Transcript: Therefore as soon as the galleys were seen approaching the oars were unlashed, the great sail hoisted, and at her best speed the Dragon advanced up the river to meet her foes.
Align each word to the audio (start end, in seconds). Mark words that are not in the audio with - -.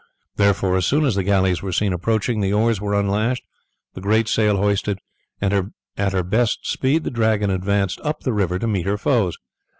Therefore 0.35 0.75
as 0.77 0.87
soon 0.87 1.05
as 1.05 1.13
the 1.13 1.23
galleys 1.23 1.61
were 1.61 1.71
seen 1.71 1.93
approaching 1.93 2.41
the 2.41 2.51
oars 2.51 2.81
were 2.81 2.99
unlashed, 2.99 3.43
the 3.93 4.01
great 4.01 4.27
sail 4.27 4.57
hoisted, 4.57 4.97
and 5.39 5.71
at 5.95 6.13
her 6.13 6.23
best 6.23 6.65
speed 6.65 7.03
the 7.03 7.11
Dragon 7.11 7.51
advanced 7.51 8.01
up 8.01 8.21
the 8.21 8.33
river 8.33 8.57
to 8.57 8.67
meet 8.67 8.87
her 8.87 8.97
foes. 8.97 9.37